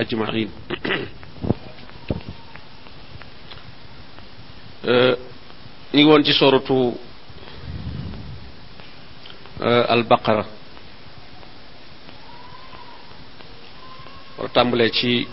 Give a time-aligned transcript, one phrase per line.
[0.00, 0.48] ajmain
[5.94, 6.76] ñu ngi ci soratu
[9.94, 10.44] albaqara
[14.38, 15.26] war tàmbalee ci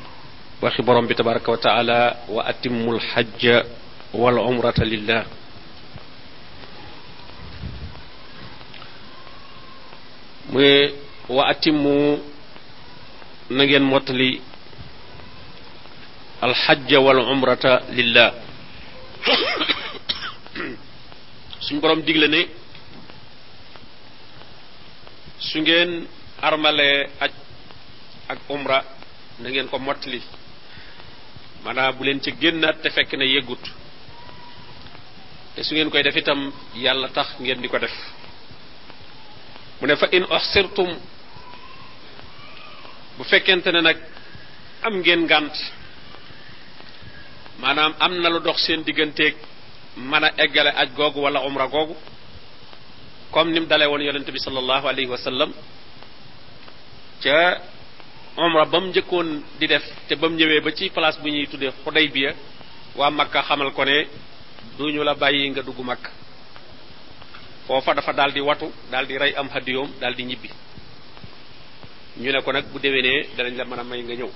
[0.62, 1.98] waxi borom bi tabaraka wa taala
[2.30, 3.56] wa atimmu lxajja
[4.14, 5.24] wal umrata lillah
[11.30, 12.20] wa atimmu
[13.50, 13.84] na ngeen
[16.42, 18.34] alxajja wal umrata lillah.
[21.60, 22.42] Suñ borom digle ne
[25.40, 26.08] su ngeen
[26.42, 27.32] armalee aj
[28.32, 28.80] ak umra
[29.40, 30.22] na ngeen ko mottali.
[31.64, 33.64] Maanaam bu leen ci génnaat te fekk ne yëggut.
[35.56, 37.96] Te su ngeen koy def itam yàlla tax ngeen def.
[40.00, 40.90] Fa in oxsirtum
[43.18, 43.98] bu fekkente ne nag
[44.82, 45.28] am ngeen
[47.62, 49.36] maanaam am na lu dox seen digganteeg
[49.98, 51.96] mën a eggale aj googu wala umra googu.
[53.32, 55.52] Comme ni mu dalee woon yonente bi sallallahu alayhi wa sallam
[57.24, 57.62] ca
[58.38, 61.48] umra ba mu njëkkoon di def te ba mu ñëwee ba ci place bu ñuy
[61.48, 62.34] tuddee Xudaybiya
[62.96, 64.08] waa Makka xamal ko ne
[64.78, 66.10] duñu la bàyyi nga dugg Makka.
[67.68, 70.50] Foofa dafa daal di watu daal di rey am hadiyoom daal di ñibbi.
[72.18, 74.30] Ñu ne ko nag bu déwénee danañ la mën a may nga ñëw.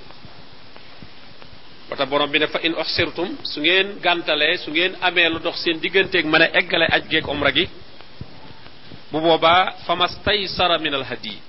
[1.89, 5.57] Wata borom bi ne fa in oxsirtum su ngeen gàntalee su ngeen amee lu dox
[5.63, 7.65] seen digganteeg mën a eggale aj geeg omra gi
[9.11, 11.39] bu boobaa famastaysara min al hadiyi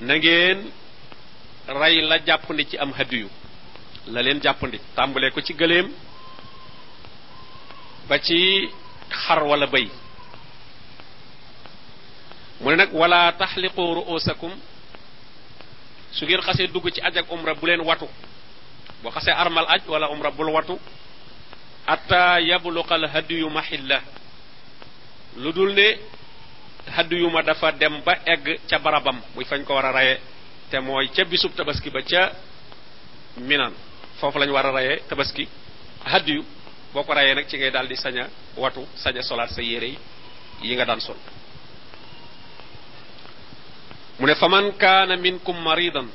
[0.00, 0.58] na ngeen
[1.80, 3.28] rey la jàppandi ci am hadiyu
[4.06, 5.88] la leen jàppandi tàmbalee ko ci gëléem
[8.08, 8.68] ba ci
[9.10, 9.88] xar wala bëy.
[12.60, 14.50] Mu ne nag wala taxliqu ruusakum
[16.12, 18.08] su ngeen xasee dugg ci aj ak omra bu leen watu.
[19.02, 20.78] Boo xasee armal aj wala umra bul watu.
[21.86, 24.00] Atta yabluqa al hadiyu mahilla
[25.36, 25.98] lu dul ne
[26.96, 29.20] hadiyu ma dafa dem ba egg ca barabam.
[29.34, 30.20] Muy fañ ko war a raye
[30.70, 32.32] te mooy ca bisub tabaski ba ca
[33.36, 33.72] minan.
[34.20, 35.48] Foofu lañ war a rayee tabaski.
[36.04, 36.44] Hadiyu
[36.92, 39.62] boo ko rayee nag ci ngay daal di sañ a watu sañ a solaat sa
[39.62, 39.96] yére
[40.62, 41.16] yi nga daan sol.
[44.20, 46.08] Mu ne faman kaana minkum maridan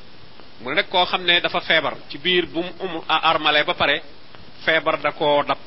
[0.61, 4.01] mu nekk koo xam ne dafa feebar ci biir bu mu um armale ba pare
[4.65, 5.57] feebar da koo dab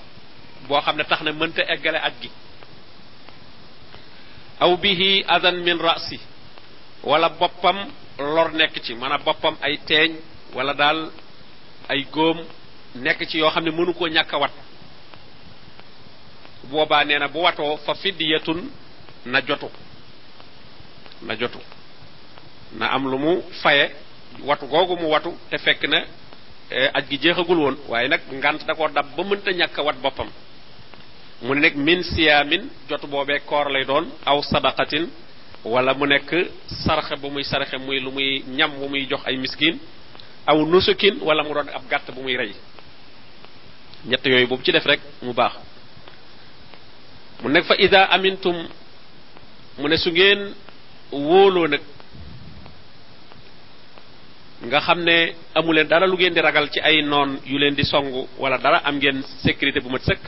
[0.69, 2.31] boo xam ne tax na mënta eggale aj gi.
[4.61, 6.19] Aw bihi adan min rasi
[7.03, 7.79] wala boppam
[8.19, 10.11] lor nekk ci maanaam boppam ay teeñ
[10.55, 11.11] wala daal
[11.89, 12.39] ay góom
[12.95, 14.53] nekk ci yoo xam ne mënu koo ñàkk wat.
[16.71, 18.71] Boobaa nee na bu watoo fa fiddiyatun
[19.27, 19.69] na jotu
[21.23, 21.59] na jotu
[22.79, 23.91] na am lu mu faye
[24.45, 26.05] watu googu mu watu te fekk na
[26.95, 27.77] aj gi jeexagul woon.
[27.89, 30.29] Waaye nag ngant da koo dab ba mënta ñàkk wat boppam.
[31.43, 35.09] Mu ne nag min siyaamin jotu boobee koor lay doon aw sadaqatin
[35.65, 36.31] wala mu nekk
[36.87, 39.79] saraxe bu muy saraxe muy lu muy ñam bu muy jox ay miskin
[40.47, 42.53] aw nusukin wala mu doon ab gàtt bu muy rey.
[44.07, 45.53] Ñett yooyu boobu ci def rek mu baax.
[47.43, 48.69] Mu nekk fa ida amintum
[49.79, 50.55] mu ne su ngeen
[51.13, 51.81] wóoloo nag
[54.67, 57.85] nga xam ne amuleen dara lu ngeen di ragal ci ay noon yu leen di
[57.85, 60.21] song wala dara am ngeen sécurité bu mat sëkk.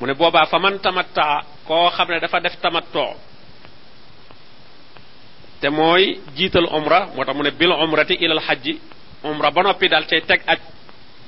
[0.00, 3.14] mu ne boobaa fa man tamatta koo xam ne dafa def tamattoo
[5.60, 8.80] te mooy jiital umra moo tax mu ne bil umrati ilal xajji
[9.54, 10.58] ba noppi daal cay teg aj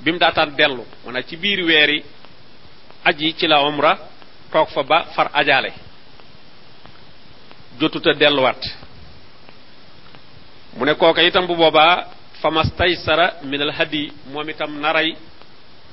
[0.02, 0.84] bi mu daataan dellu.
[1.04, 2.02] Mu ci biir weeri
[3.04, 3.98] aj yi ci la umra
[4.52, 5.72] toog fa ba far ajaale.
[7.78, 8.62] Jotuta delluwaat.
[10.76, 12.06] Mu ne kooka itam bu boobaa
[12.42, 15.16] famastaysara sara minal hadi moom itam naray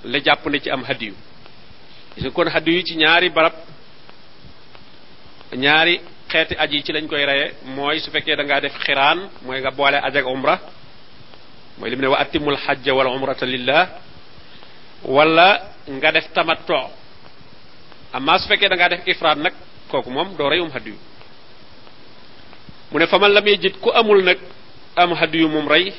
[0.03, 1.13] la jàpp ne ci am hadiyu.
[2.15, 3.53] Gis kon hadiyu ci ñaari barab
[5.55, 6.01] ñaari
[6.31, 9.59] xeeti aj yi ci lañ koy reye mooy su fekkee da ngaa def xiraan mooy
[9.59, 10.59] nga boole aj umra
[11.77, 13.87] mooy lim ne wa atimul xajja wala umrata lillah
[15.05, 16.89] wala nga def tamatto
[18.13, 19.53] amma su fekkee da ngaa def ifraat nag
[19.89, 20.97] kooku moom doo rey um hadiyu.
[22.91, 24.37] Mu ne fa man lam yajid ku amul nag
[24.97, 25.93] am hadiyu moom rey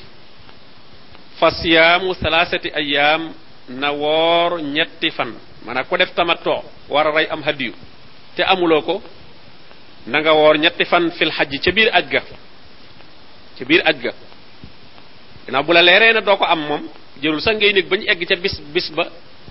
[1.38, 3.32] fa siyaamu salaasati ayaam
[3.68, 5.30] na woor ñetti fan
[5.64, 6.64] maanaam ku def tamatto
[7.30, 7.72] am hadiyu
[8.36, 9.02] te amuloo ko
[10.06, 12.20] na nga ñetti fan fil xajji ca biir aj ga
[13.58, 14.12] ca biir aj ga
[15.46, 16.82] ginnaaw bu la leeree na doo ko am moom
[17.22, 19.04] jërul sax ngay nekk ba ñu egg ca bis bis ba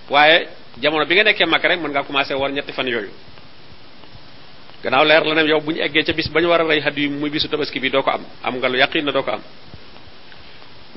[0.09, 0.47] waaye
[0.81, 2.87] jamono bi nga nekkee mag rek mën ngaa commencé ñetti fan
[4.83, 7.07] gannaaw leer la ne yow bu ñu eggee ca bis ba ñu war a rey
[7.09, 8.25] muy bisu tabaski bi doo am.
[8.43, 9.41] Am nga lu yaqin na doo ko am.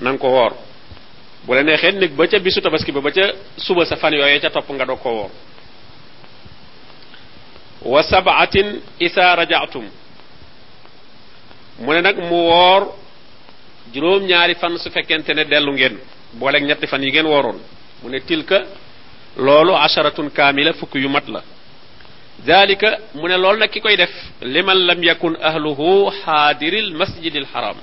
[0.01, 0.53] Na ko woor.
[1.47, 4.41] Bu la neexee nekk ba ca bisu tabaski ba ba ca suba sa fan yooyee
[4.41, 5.31] ca topp nga doog ko
[7.83, 9.89] wa sabaatin isa rajaatum
[11.81, 12.93] mu ne nag mu woor
[13.93, 15.99] juróom-ñaari fan su fekkente ne dellu ngeen.
[16.33, 17.59] Booleeg ñetti fan yi ngeen wooroon.
[18.03, 18.65] Mu tilka
[19.37, 21.25] loolu asharatun kaamila fukk yu mat
[22.47, 24.11] ذلك من لول نك كوي ديف
[24.43, 27.77] لمن لم يكن أهله حاضر المسجد الحرام.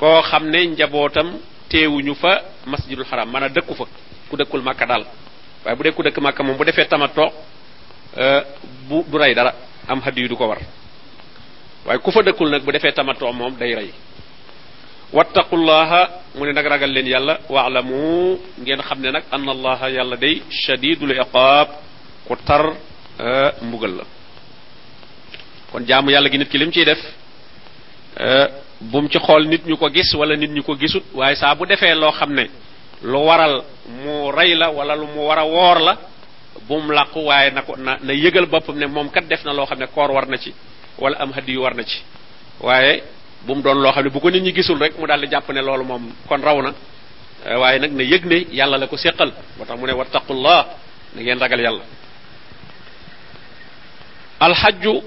[0.00, 1.34] كو خامني نجابوتام
[1.70, 3.32] تيو ني فا مسجد الحرام.
[3.32, 3.86] مانا دكو فا
[4.30, 5.04] كو دكول مكه دال.
[5.66, 7.28] واي بودي كو دك مكه موم بو ديفه تاماتو
[8.16, 8.44] ا
[8.88, 9.52] بو راي دارا.
[9.90, 10.62] أم حد يدو كو وار
[11.86, 13.90] واي كو فا دكول نك بو ديفه تاماتو موم داي راي.
[15.12, 16.08] واتقوا الله.
[16.34, 17.38] من نك راغال لين يالا.
[17.48, 18.36] واعلموا.
[18.64, 21.68] نين خامني نك أن الله يالا داي شديد العقاب.
[22.28, 22.74] كو تر
[23.62, 24.04] mbugal la.
[25.72, 26.98] Kon jaamu yàlla gi nit ki lim ciy def
[28.80, 31.66] bum ci xool nit ñu ko gis wala nit ñu ko gisut waaye saa bu
[31.66, 32.48] defee loo xam ne
[33.02, 35.98] lu waral mu rey la wala lu mu war a woor la
[36.68, 39.66] bum làqu waaye na ko na na yëgal boppam ne moom kat def na loo
[39.66, 40.52] xam ne koor war na ci
[40.98, 42.02] wala am hadiyu war na ci.
[42.60, 43.02] Waaye
[43.46, 45.26] bu mu doon loo xam ne bu ko nit ñi gisul rek mu daal di
[45.30, 46.72] jàpp ne loolu moom kon raw na
[47.58, 49.32] waaye nag na yëg ne yàlla la ko séqal.
[49.58, 50.66] Moo tax mu ne wattaqullah
[51.14, 51.82] na ngeen ragal yàlla.
[54.42, 55.02] الحج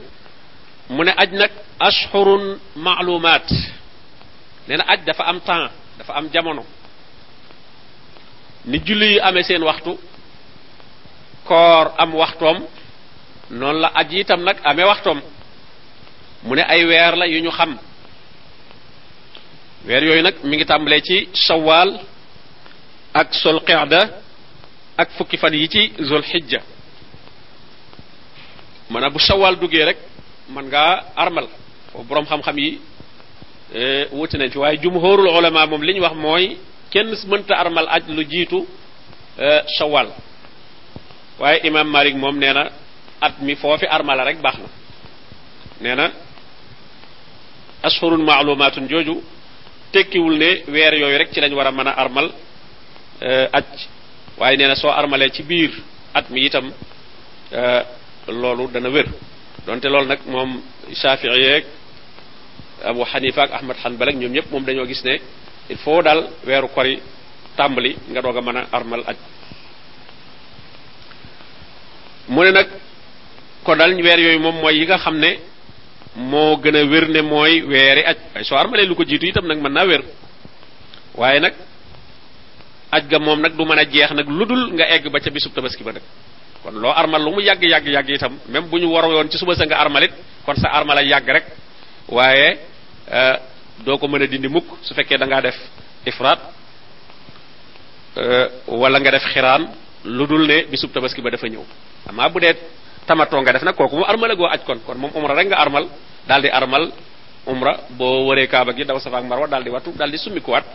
[0.89, 3.49] من أجنك أشهر معلومات.
[4.67, 6.65] لأن اج دا أم طان دا أم جامونو
[8.65, 9.97] ني جولي امي سين وقتو
[11.47, 12.67] كور أم وقتوم
[13.51, 15.21] نون لا اج يتام نك امي وقتوم.
[16.43, 17.77] من أي وير لا يونيو خم.
[19.85, 21.99] وير يوي نك ميغي تامبلي سي شوال
[23.15, 24.09] أك سول قعدة
[24.99, 26.61] أك فكي فان يي ذو الحجه
[28.89, 29.97] maanaam bu shawwal duggee rek
[30.55, 31.47] man ngaa armal.
[31.91, 32.69] Foofu boroom xam-xam yi
[34.17, 36.57] wuti nañ waaye jumhurul ulama moom li ñu wax mooy
[36.91, 38.59] kenn mënta armal aj lu jiitu
[39.77, 40.09] shawwal
[41.39, 42.63] waaye imam malik moom nee na
[43.21, 44.67] at mi foofi armala rek baax na.
[45.81, 46.05] Nee na
[47.83, 49.15] ashurun maalumatun jooju
[49.93, 52.27] tekkiwul ne weer yooyu rek ci lañ war a mën a armal
[53.57, 53.65] aj.
[54.39, 55.71] Waaye nee na soo armalee ci biir
[56.13, 56.71] at mi itam
[58.31, 59.07] loolu dana wér.
[59.65, 60.61] Donte loolu nag moom
[60.93, 61.65] Shafii yeeg
[62.83, 65.19] Abu Xanifa ak Ahmad Hanbal ak ñoom ñëpp moom dañoo gis ne
[65.69, 66.99] il faut daal weeru kori
[67.55, 69.17] tàmbali nga doog a mën a armal aj.
[72.29, 72.67] Mu ne nag
[73.63, 75.39] kon daal weer yooyu moom mooy yi nga xam ne
[76.15, 78.17] moo gën wér ne mooy weeri aj.
[78.33, 80.03] Waaye soo armalee lu ko jiitu itam nag mën naa wér.
[81.41, 81.53] Nag
[82.91, 85.29] aj ga moom nag du mën a jeex nag lu dul nga egg ba ca
[85.29, 86.01] bisub tabaski ba nag
[86.63, 89.37] kon loo armal lu mu yàgg yàgg yàgg itam même bu ñu waroo yoon ci
[89.37, 90.11] suba sa nga armalit
[90.45, 91.45] kon sa armala yàgg rek.
[92.07, 92.57] Waaye
[93.85, 95.55] doo ko mën a dindi mukk su fekkee da ngaa def
[96.05, 96.39] ifraat
[98.67, 99.63] wala nga def xiraan
[100.05, 101.63] lu dul ne bisub tabaski ba dafa ñëw.
[102.09, 102.53] Amaa bu dee
[103.05, 105.57] tamatoo nga def nag kooku mu armala goo aj kon kon moom umra rek nga
[105.59, 105.87] armal
[106.27, 106.91] daal di armal
[107.47, 110.65] umra boo wëree kaaba gi daw safa ak marwa daal di wattu daal di summikuwaat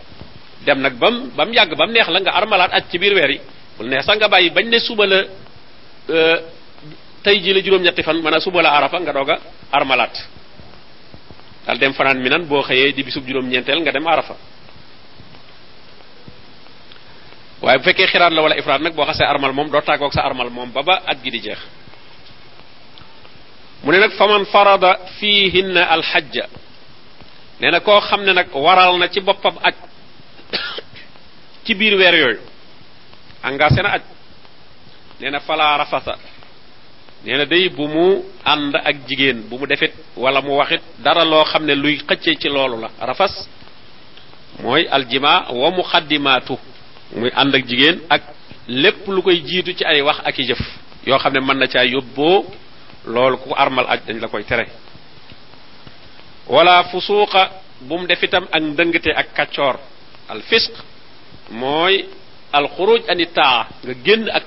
[0.65, 3.13] dem nag bam ba mu yàgg ba mu neex la nga armalaat aj ci biir
[3.13, 3.39] weer
[3.77, 5.23] bul neex sax nga bàyyi bañ ne suba la
[7.23, 9.37] tey jii la juróom-ñetti fan a suba la arafa nga doog a
[9.71, 10.15] armalaat.
[11.65, 14.35] Daal dem fanaan mi nan boo xëyee di bisub juróom-ñeenteel nga dem arafa.
[17.61, 20.21] Waaye bu fekkee xiraat la wala ifraat nag boo xasee armal moom doo tàggoog sa
[20.21, 21.59] armal moom ba ba at gi di jeex.
[23.83, 26.45] Mu ne nag faman farada fiihinna alxajja.
[27.59, 29.73] Nee na koo xam ne nag waral na ci boppam aj
[31.65, 32.41] ci biir weer yooyu.
[33.43, 34.14] Engagé na aj.
[35.19, 36.17] Nee na falaa rafasa.
[37.25, 38.95] Nee na day bu mu ànd ak
[39.49, 41.97] bu mu defit wala mu waxit dara loo xam ne luy
[42.39, 42.89] ci la.
[42.99, 43.47] Rafas
[44.61, 46.57] mooy aljima wa muqaddimaatu
[47.15, 48.21] muy ànd ak jigéen ak
[48.67, 50.59] lépp lu koy jiitu ci ay wax ak i jëf
[51.05, 51.17] yoo
[51.47, 51.67] na
[53.37, 54.65] ku armal aj dañ la koy tere.
[56.47, 57.49] Wala fusuuqa
[57.81, 59.79] bu mu def itam ak ndëngte ak kaccoor
[60.29, 60.71] al fisq
[61.51, 62.05] mooy
[62.53, 64.43] al xuruj ani taa nga génn ak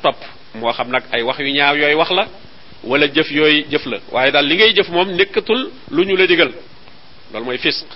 [0.54, 2.26] moo xam nag ay wax yu ñaaw yooyu wax la
[2.84, 6.26] wala jëf yooyu jëf la waaye daal li ngay jëf moom nekkatul lu ñu la
[6.26, 6.52] digal
[7.32, 7.86] loolu mooy fisq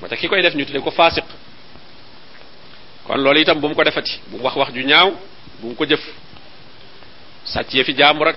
[0.00, 1.24] moo tax ki koy def ñu tudde ko faasiq
[3.06, 5.10] kon loolu itam bu mu ko defati bu wax wax ju ñaaw
[5.60, 6.00] bu mu ko jëf
[7.44, 8.36] sàccee fi jaambur ak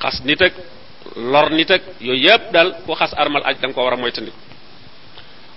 [0.00, 0.52] xas nit ak
[1.16, 3.96] lor nit ak yooyu yëpp daal ku xas armal aj da nga ko war a
[3.96, 4.36] moytandiku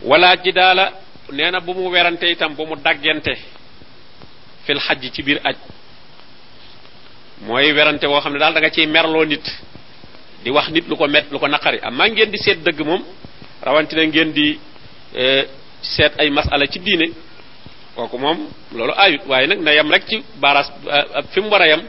[0.03, 0.93] wala ji daala
[1.31, 3.33] nee na bu mu werante itam bu mu daggente
[4.65, 5.55] fil xaj ci biir aj
[7.41, 9.45] mooy werante woo xam ne daal da nga ciy merloo nit.
[10.43, 11.79] di wax nit lu ko met lu ko naqari.
[11.81, 13.03] Am maa ngeen di seet dëgg moom
[13.61, 14.59] rawantina ngeen di
[15.81, 17.11] seet ay masala ci diine
[17.95, 20.71] kooku moom loolu ayut waaye nag na yem rek ci baaraas
[21.31, 21.81] fi mu war a yem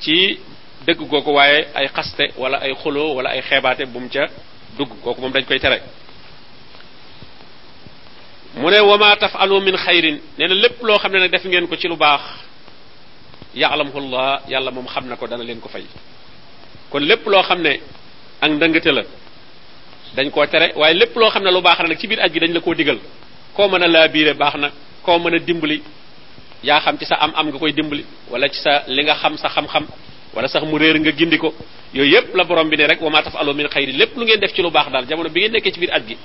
[0.00, 0.38] ci
[0.86, 4.26] dëgg googu waaye ay xaste wala ay xuloo wala ay xeebaate bu mu ca
[4.76, 4.90] dugg.
[5.02, 5.80] Kooku moom dañ koy tere.
[8.56, 10.20] Mu ne wama tafalu min xayrin.
[10.38, 12.20] Nee na lépp loo xam ne nag def ngeen ko ci lu baax.
[13.62, 15.84] Yaalamhullah yàlla moom xam na ko dana leen ko fay.
[16.90, 17.80] kon lépp loo xam ne
[18.40, 19.02] ak ndëngate la
[20.16, 22.32] dañ koo tere waaye lépp loo xam ne lu baax la nag ci biir aj
[22.32, 22.98] gi dañ la koo digal.
[23.54, 24.70] koo mën a laa biire baax na
[25.02, 25.82] koo mën a dimbali
[26.62, 29.36] yaa xam ci sa am am nga koy dimbali wala ci sa li nga xam
[29.36, 29.84] sa xam-xam
[30.34, 31.54] wala sax mu réer nga gindi ko.
[31.94, 34.40] yooyu yépp la borom bi ne rek wa ma tafalu min xayri lépp lu ngeen
[34.40, 36.16] def ci lu baax daal jamono bi ngeen nekkee ci biir aj gi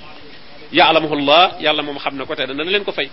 [0.72, 3.10] yaalamhullah yàlla moom xam na ko te dana leen ko fay.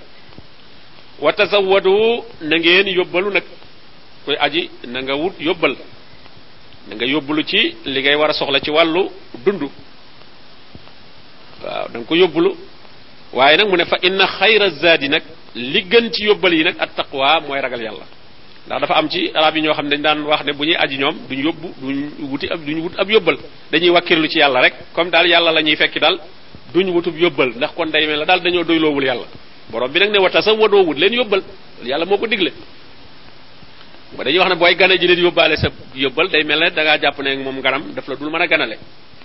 [1.22, 3.30] wa tazawwadu na ngeen yóbbalu
[4.26, 5.76] koy aji na nga wut yóbbal
[6.88, 9.10] na nga yóbbalu ci li ngay war a soxla ci wàllu
[9.46, 9.62] dund.
[11.64, 12.52] Waaw da nga ko yóbbulu.
[13.34, 15.24] Waaye nag mu ne fa inna xayra zaadi nag
[15.56, 18.06] li gën ci yóbbal yi nag at taqwa mooy ragal yàlla.
[18.68, 20.76] Ndax dafa am ci arab yi ñoo xam ne dañ daan wax ne bu ñuy
[20.76, 21.98] aji ñoom duñ yóbbu duñ
[22.32, 23.38] wuti ab duñ wut ab yóbbal.
[23.72, 26.20] Dañuy wakkirlu ci yàlla rek comme daal yàlla la ñuy fekki daal
[26.74, 27.50] duñ wutub yóbbal.
[27.56, 29.26] Ndax kon day mel la daal dañoo doyloowul yàlla.
[29.70, 31.42] Borom bi nag ne wata sa wadoo wut leen yóbbal.
[31.84, 32.52] Yàlla moo ko digle.
[34.18, 36.98] Ba dañuy wax ne booy gane nit yóbbaale sa yóbbal day mel ne da ngaa
[37.00, 38.78] jàpp ne moom nganam daf la dul mën a ganale.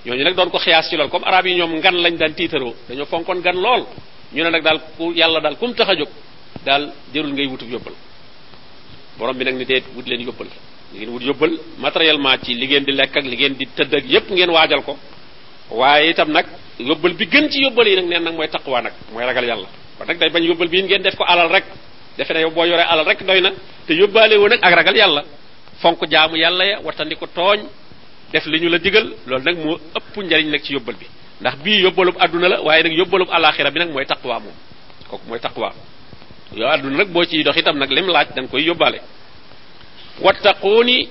[0.07, 2.75] Ñooñu nag doon ko xiyaas ci lool comme arab yi ñoom ngan lañ daan tiitaroo
[2.89, 3.85] dañoo fonkoon gan lool.
[4.33, 6.09] Ñu ne nag daal ku yàlla daal kum tax a jóg
[6.65, 7.95] daal jërul ngay wutub yóbbal.
[9.19, 10.47] Borom bi nag ni deet wut leen yóbbal.
[10.95, 14.05] Ngeen wut yóbbal matériellement ci li ngeen di lekk ak li ngeen di tëdd ak
[14.07, 14.97] yépp ngeen waajal ko.
[15.71, 16.47] Waaye itam nag
[16.79, 19.67] yóbbal bi gën ci yóbbal yi nag neen nag mooy taqwa nag mooy ragal yàlla.
[19.99, 21.65] Kon nag day bañ yóbbal bii ngeen def ko alal rek.
[22.17, 23.41] Defe ne boo alal rek doy
[23.87, 25.23] te yóbbaale woon nag ak ragal yàlla.
[25.81, 27.61] Fonk jaamu yàlla ya watandi ko tooñ
[28.33, 31.07] def li ñu la digal loolu nag moo ëpp njariñ nag ci yóbbal bi.
[31.41, 34.55] Ndax bii yóbbalub àdduna la waaye nag yóbbalub alaxira bi nag mooy taqwa moom.
[35.09, 35.73] Kooku mooy taqwa.
[36.55, 39.01] Yow àdduna nag boo ciy dox itam nag lim laaj da nga koy yóbbaale.
[40.21, 41.09] Wattaquuni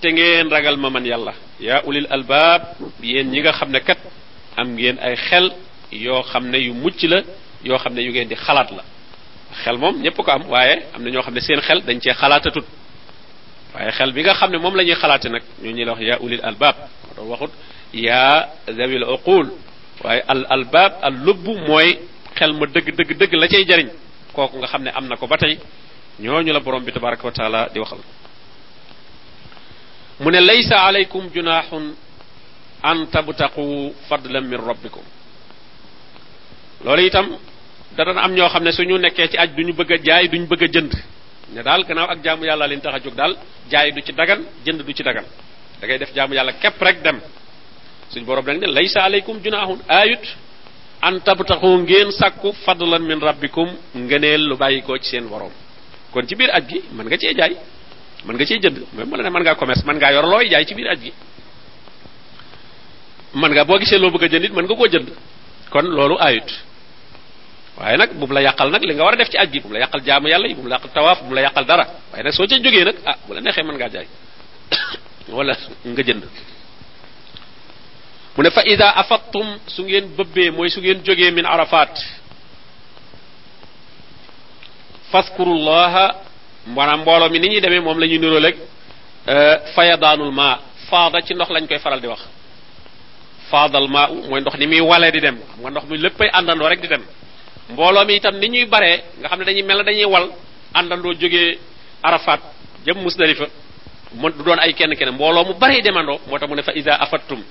[0.00, 1.32] te ngeen ragal ma man yàlla.
[1.60, 2.62] Yaa ulil albaab
[3.02, 3.98] yéen ñi nga xam ne kat
[4.56, 5.52] am ngeen ay xel
[5.92, 7.22] yoo xam ne yu mucc la
[7.64, 8.82] yoo xam ne yu ngeen di xalaat la
[9.64, 12.14] xel moom ñépp ko am waaye am na ñoo xam ne seen xel dañ cee
[12.14, 12.64] xalaatatut
[13.74, 16.02] waaye xel bi nga xam ne moom la ñuy xalaate nag ñoo ñuy la wax
[16.02, 16.76] yaa ulil albaab
[17.16, 17.50] moo waxut
[17.92, 19.50] yaa zawil uqul
[20.04, 21.98] waaye al albaab al lubb mooy
[22.38, 23.88] xel ma dëgg dëgg dëgg la cay jariñ
[24.32, 25.58] kooku nga xam ne am na ko ba tey
[26.20, 27.98] ñooñu la borom bi tabaraka wa taala di waxal
[30.20, 31.94] mu ne laysa alaykum junahun
[32.82, 35.02] an tabtaqu fadlan min rabbikum
[36.84, 37.26] loolu itam
[37.96, 40.62] dana am ñoo xam ne suñu nekkee ci aj duñu bëgg a jaay duñu bëgg
[40.62, 40.92] a jënd.
[41.54, 43.36] Ne daal gannaaw ak jaamu yàlla leen tax a jóg daal
[43.70, 45.24] jaay du ci dagan jënd du ci dagan.
[45.80, 47.20] Da ngay def jaamu yàlla képp rek dem.
[48.10, 50.24] Suñ borom nag ne laysa alaykum junahun ayut
[51.02, 55.50] an tabtaxu ngeen sàkku fadlan min rabbikum ngëneel lu bàyyikoo ci seen borom
[56.12, 57.56] kon ci biir aj gi mën nga cee jaay
[58.24, 58.78] mën nga cee jënd.
[58.94, 61.12] Même la ne mën ngaa commerce mën ngaa yor looy jaay ci biir aj gi.
[63.34, 65.08] Mën nga boo gisee loo bëgg a jënd it mën nga koo jënd.
[65.70, 66.48] Kon loolu ayut
[67.78, 69.60] waaye nag bu mu la yàqal nag li nga war a def ci aj gi
[69.60, 71.40] bu mu la yàqal jaamu yàlla yi bu mu la yàqal tawaaf bu mu la
[71.42, 71.84] yàqal dara.
[72.10, 74.06] Waaye nag soo ca jógee nag ah bu la neexee mën ngaa jaay.
[75.36, 75.54] Wala
[75.84, 76.24] nga jënd.
[78.36, 81.94] Mu ne fa ida afattum su ngeen bëbbee mooy su ngeen jógee min arafat.
[85.12, 86.14] Faskurullaha
[86.66, 88.56] maanaam mbooloo mi ni ñuy demee moom la ñuy niroo rek
[89.74, 90.58] fayadaanul maa.
[90.90, 92.20] Faada ci ndox lañ koy faral di wax.
[93.50, 95.36] Faadal maa mooy ndox ni muy walee di dem.
[95.38, 97.04] Xam nga ndox mi léppay àndandoo rek di dem.
[97.70, 100.26] Mbooloo mi itam ni ñuy baree nga xam ne dañuy mel dañuy wal
[100.74, 101.58] àndandoo jógee
[102.02, 102.40] arafat
[102.86, 103.46] jëm musdalifa
[104.14, 106.72] mu du doon ay kenn kenn mbooloo mu baree demandoo moo tax mu ne fa
[106.74, 107.42] ida afattum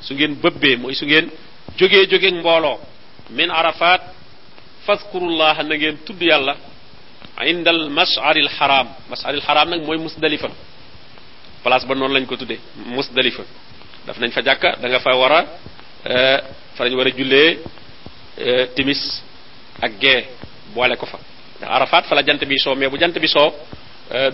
[0.00, 1.30] su ngeen bëbbee mooy su ngeen
[1.78, 2.78] jógee jógee mbooloo
[3.30, 4.00] min arafat
[4.86, 6.56] fazkurullah na ngeen tudd yàlla
[7.46, 10.48] indal masharil haram masharil haram nag mooy musdalifa.
[11.62, 13.42] Place ba noonu lañ ko tuddee musdalifa.
[14.06, 15.40] Daf nañ fa jàkka da nga fa war a
[16.76, 17.58] fa lañ war a jullee
[18.76, 19.22] timis
[19.80, 20.26] ak gee
[20.74, 21.18] boole ko fa.
[21.62, 23.52] Arafat fa la jant bi soo mais bu jant bi soo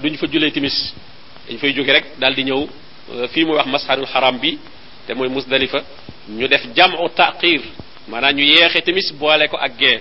[0.03, 0.95] duñ fa jullee timis.
[1.49, 2.67] Dañ fay jóge rek daal di ñëw
[3.33, 4.59] fii muy wax masharil haram bi
[5.07, 5.83] te mooy musdalifa
[6.29, 7.61] ñu def jamu taqir
[8.09, 10.01] maanaam ñu yeexe timis boole ko ak gee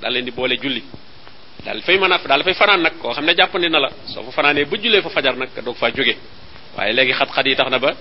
[0.00, 0.82] daal leen di boole julli.
[1.64, 3.90] Daal fay mën a daal fay fanaan nag koo xam ne jàppandi na la.
[4.06, 6.16] Soo fa fanaanee ba jullee fa fajar nag doog faa jóge.
[6.76, 7.94] Waaye léegi xat-xat yi tax na ba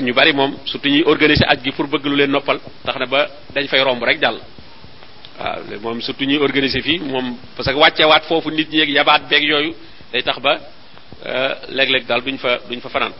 [0.00, 3.06] ñu bari moom surtout ñuy organiser aj gi pour bëgg lu leen noppal tax na
[3.06, 4.40] ba dañ fay romb rek jàll
[5.42, 8.88] waaw moom surtout ñuy organiser fii moom parce que wàccee waat foofu nit ñi ak
[8.88, 9.74] yabaat beeg yooyu
[10.12, 10.58] day tax ba
[11.68, 13.12] léeg-léeg daal duñ fa duñ fa fanaan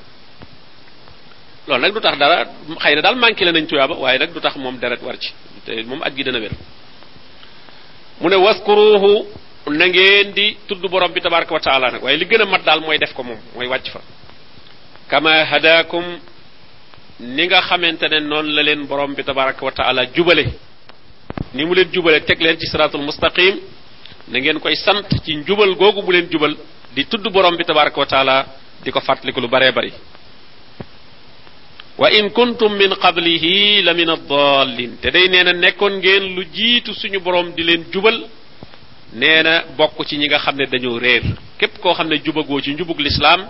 [1.66, 2.44] loolu nag du tax dara
[2.82, 5.32] xëy na daal manqué la nañ tuyaaba waaye nag du tax moom deret war ci
[5.64, 6.52] te moom aj gi dana wér
[8.20, 9.26] mu ne waskuruhu
[9.70, 12.62] na ngeen di tudd borom bi tabaraka wa taala nag waaye li gën a mat
[12.64, 14.00] daal mooy def ko moom mooy wàcc fa
[15.08, 16.04] kama hadakum
[17.20, 20.44] ni nga xamante ne noonu la leen borom bi tabaraka wa taala jubale
[21.54, 23.56] ni mu leen jubale teg leen ci siratul mustaqim
[24.28, 26.56] na ngeen koy sant ci njubal googu bu leen jubal
[26.94, 28.46] di tudd borom bi tabaraka wa taala
[28.84, 29.92] di ko fàttaliku lu baree bari.
[31.98, 34.96] Wa in kuntum min qablihi la min addallin.
[35.00, 38.26] Te day nee na nekkoon ngeen lu jiitu suñu borom di leen jubal
[39.12, 41.22] nee na bokk ci ñi nga xam ne dañoo réer.
[41.58, 43.48] Képp koo xam ne jubagoo ci njubug lislaam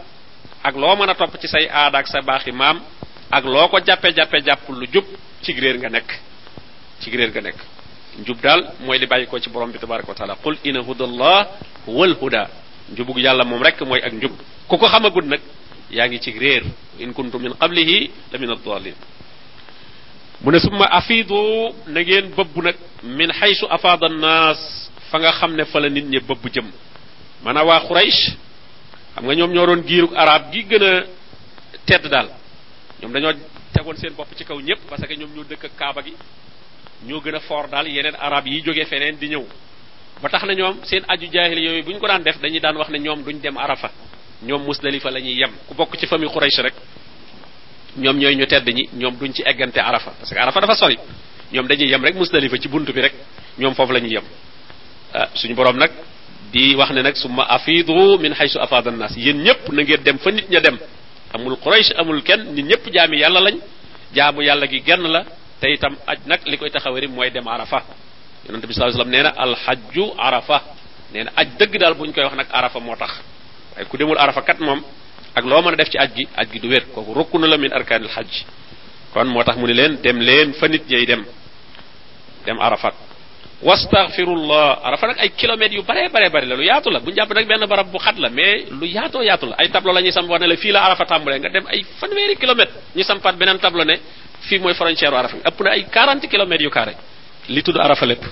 [0.63, 2.81] ak loo mën a topp ci say aada ak sa baaxi maam
[3.31, 5.05] ak loo ko jàppe jàppe jàpp lu jub
[5.43, 6.11] ci réer nga nekk.
[7.01, 7.59] Ci nga nekk
[8.21, 11.47] njub daal mooy li bàyyi ko ci borom bi tabaraka wa taala qul ina hudallah
[11.87, 12.49] huwal huda
[12.93, 14.33] njubug yàlla moom rek mooy ak njub
[14.69, 15.41] ku ko xamagul nag
[15.91, 16.63] yaa ci réer
[16.99, 18.95] in kuntum min qablihi la min addalin
[20.43, 25.55] mu ne summa afidu na ngeen bëbb nag min xaysu afaada annaas fa nga xam
[25.57, 26.67] ne fa la nit ñi bëbb jëm
[27.45, 28.23] maanaam waa Quraysh
[29.15, 31.05] xam nga ñoom ñoo doon giirug arab gi gën
[31.87, 32.29] tedd daal
[33.01, 33.33] ñoom dañoo
[33.73, 36.13] tegoon seen bopp ci kaw ñëpp parce que ñoom ñoo dëkk kaaba gi
[37.07, 39.45] ñoo gën a foor daal yeneen arab yi jógee feneen di ñëw
[40.23, 42.77] ba tax na ñoom seen aju jaahil yooyu bu ñu ko daan def dañuy daan
[42.77, 43.91] wax ne ñoom duñ dem arafa
[44.43, 46.75] ñoom musdalifa la ñuy yem ku bokk ci famille Quraysh rek
[47.97, 50.97] ñoom ñooy ñu tedd ñi ñoom duñ ci eggante arafa parce que arafa dafa sori
[51.53, 53.15] ñoom dañuy yem rek musdalifa ci bunt bi rek
[53.59, 54.25] ñoom foofu la ñuy yem
[55.15, 55.91] ah suñu borom nag
[56.53, 60.19] di wax ne nag summa afidu min haythu afada an-nas yéen ñëpp na ngeen dem
[60.19, 60.79] fa nit ña dem
[61.35, 63.59] amul Quraysh amul kenn nit ñëpp jaami yàlla lañ
[64.15, 65.25] jaamu yàlla gi genn la
[65.63, 67.79] te itam aj nag li koy taxawari mooy dem arafa
[68.47, 70.59] yonente bi sallallahu alayhi wasallam nee na alxajju arafa
[71.15, 73.13] nee na aj dëgg daal bu ñu koy wax nag arafa moo tax
[73.75, 74.83] waaye ku demul arafa kat moom
[75.39, 77.47] ak loo mën a def ci aj gi aj gi du wér kooku rukku na
[77.47, 78.43] la min arkaanil xajj
[79.15, 81.23] kon moo tax mu ne leen dem leen fa nit ñay dem
[82.45, 82.95] dem arafat
[83.63, 84.81] wastaghfirullah.
[84.85, 86.47] Arafa nag ay kilomètres yu bare bare bare.
[86.47, 88.87] La lu yaatu la bu ñu jàpp nag benn barab bu xat la mais lu
[88.87, 91.49] yaatoo yaatu la ay tableau la ñuy samp ne la fii la arafa tàmbalee nga
[91.49, 93.97] dem ay fanweeri kilomètres ñu sampaat beneen tableau ne
[94.49, 96.95] fii mooy frontière arafa ëpp na ay 40 kilomètres yu carré
[97.49, 98.25] li tudd arafa lépp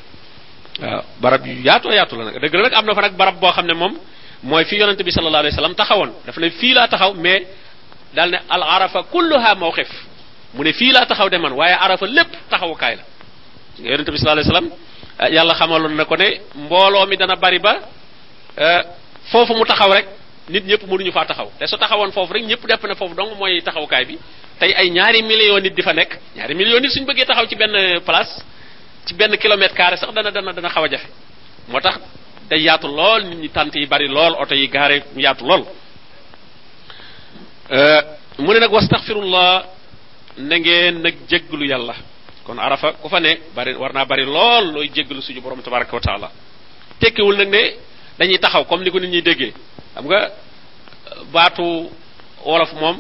[0.83, 3.41] waaw barab yu yaatoo yaatu la nag dëgg la nag am na fa nag barab
[3.41, 3.95] boo xam ne moom
[4.43, 6.11] mooy fi yonente bi sallallahu alayhi wasallam taxawoon.
[6.27, 7.47] Dafa ne fii laa taxaw mais
[8.15, 9.89] daal ne al arafa kulluha mawqif.
[10.55, 13.03] Mu ne fii laa taxaw de man waaye arafa lépp taxawukaay la.
[13.85, 14.71] Yonente bi sallallahu alayhi wasallam
[15.29, 17.81] yàlla xamaloon na ko ne mbooloo mi dana bari ba
[19.31, 20.07] foofu mu taxaw rek
[20.49, 21.51] nit ñëpp mënuñu faa taxaw.
[21.59, 24.19] Te su taxawoon foofu rek ñëpp depp ne foofu dong mooy taxawukaay bi.
[24.59, 26.19] Tey ay ñaari millions nit di fa nekk.
[26.37, 28.43] Ñaari millions nit suñu bëggee taxaw ci benn place
[29.07, 31.07] ci benn kilomètre carré sax dana dana dana xaw a jafe.
[31.69, 31.99] Moo tax
[32.49, 34.69] day yaatu lool nit ñi tant yi bari lool oto yi
[35.15, 35.65] mu yaatu lool.
[38.39, 39.65] Mu ne nag wastaxfirullah
[40.39, 41.95] na ngeen nag jégglu yàlla
[42.51, 45.95] kon arafa ku fa ne bari war naa bari lool looy jégglu suñu borom tabaraka
[45.95, 46.29] wa taala.
[46.99, 47.63] Tekkiwul nag ne
[48.19, 49.53] dañuy taxaw comme ni ko nit ñuy déggee.
[49.95, 50.21] Xam nga
[51.33, 51.63] baatu
[52.45, 52.97] wolof moom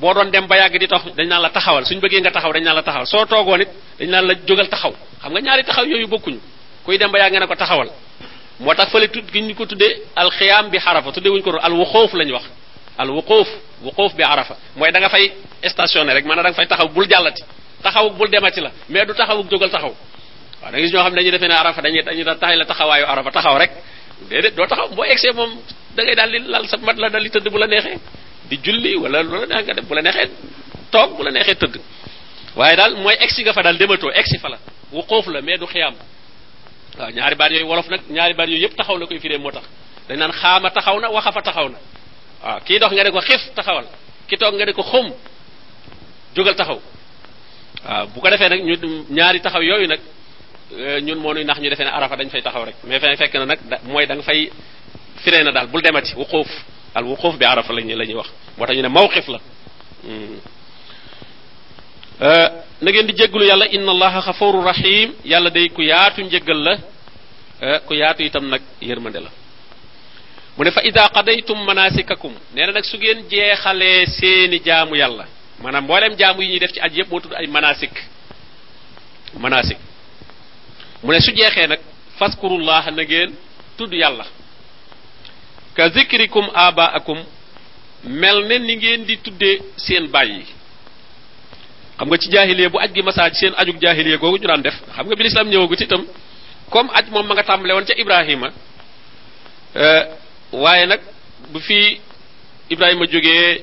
[0.00, 1.84] boo doon dem ba yàgg di tax dañ naan la taxawal.
[1.84, 3.06] Suñ bëggee nga taxaw dañ naan la taxawal.
[3.06, 4.94] Soo toogoon it dañ naan la jógal taxaw.
[5.20, 6.40] Xam nga ñaari taxaw yooyu bokkuñu.
[6.84, 7.88] Kuy dem ba yàgg nga ko taxawal.
[8.60, 11.72] Moo tax fële tudd gi ñu ko tuddee alxiyaam bi xarafa tuddee wuñu ko al
[11.72, 12.44] wuxoof lañ wax.
[12.96, 13.48] Al wuxoof
[13.82, 14.56] wuxoof bi arafa.
[14.76, 15.32] Mooy da nga fay
[15.68, 17.42] stationné rek maanaam da nga fay taxaw bul jàllati
[17.86, 18.70] taxaw bul demati la.
[18.88, 19.92] Mais du taxaw jógal taxaw.
[20.62, 22.56] Waaw da nga gis ñoo xam ne dañuy defee ne arafa dañuy dañuy da taxay
[22.56, 23.70] la taxawaayu arafa taxaw rek.
[24.30, 25.50] Déedéet doo taxaw boo egsee moom
[25.96, 27.98] da ngay daal di lal sa mat la daal di tëdd bu la neexee.
[28.48, 30.28] Di julli wala loola neex nga def bu la neexee
[30.90, 31.76] toog bu la neexee tëdd.
[32.56, 34.58] Waaye daal mooy egsi nga fa daal dematoo egsi fa la.
[34.92, 35.94] Wuxoof la mais du xiyaam.
[36.98, 39.50] Waaw ñaari baat yooyu wolof nag ñaari baat yooyu yëpp taxaw la koy firee moo
[39.50, 39.64] tax.
[40.08, 41.78] Dañ naan xaama taxaw na waxa fa taxaw na.
[42.44, 43.86] Waaw kii dox nga ne ko xif taxawal.
[44.28, 45.12] Ki toog nga ne ko xum
[46.36, 46.80] jógal taxaw.
[47.88, 48.74] Waaw bu ko defee nag ñu
[49.10, 50.00] ñaari taxaw yooyu nag
[51.06, 52.74] ñun moo nuy ndax ñu defee ne arafa dañ fay taxaw rek.
[52.84, 54.50] Mais fay fekk na nag mooy da nga fay
[55.22, 56.48] firee na daal bul demati wuquuf.
[56.94, 58.28] Al wuquuf bi arafa lañu la ñuy wax.
[58.56, 59.38] Moo tax ñu ne mawqif la.
[62.20, 66.76] Na ngeen di jégglu yàlla inna allaha xafuru rahim yàlla day ku yaatu njéggal la.
[67.86, 69.30] Ku yaatu itam nag yërmande la.
[70.56, 75.24] Mu ne fa ida qadaytum manasikakum nee na nag su ngeen jeexalee seeni jaamu yàlla
[75.64, 77.94] maanaam mboolem jaamu yi ñuy def ci aj yëpp moo tudd ay manasik.
[79.40, 79.78] Manasik.
[81.02, 81.80] Mu ne su jeexee nag
[82.18, 83.32] faskurullah na ngeen
[83.76, 84.26] tudd yàlla.
[85.74, 87.18] Ka zikrikum abaakum
[88.04, 90.44] mel ne ni ngeen di tuddee seen bàyyi
[91.96, 94.74] xam nga ci jaahiliya bu aj gi masaaj seen ajug jaahiliya googu ñu daan def
[94.94, 96.02] xam nga bi lislaam ñëwagut itam
[96.70, 98.52] comme aj moom ma nga tàmbale woon ca ibrahima
[100.52, 101.00] waaye nag
[101.52, 102.00] bu fi
[102.70, 103.62] ibrahima jógee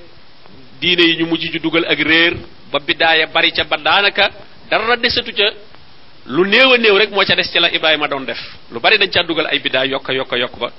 [0.82, 2.34] diine yi ñu mujj ju dugal ak réer
[2.72, 4.26] ba biddaaya bari ca ba daanaka
[4.70, 5.48] dara desatu ca.
[6.26, 8.40] lu néew a néew rek moo ca des ci la ibrahima doon def.
[8.72, 10.72] lu bari dañ caa dugal ay biddaa yokka yokka yokk ba.